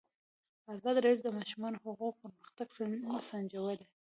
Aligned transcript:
ازادي 0.75 0.99
راډیو 1.05 1.23
د 1.23 1.25
د 1.33 1.35
ماشومانو 1.37 1.81
حقونه 1.83 2.13
پرمختګ 2.21 2.67
سنجولی. 3.29 3.85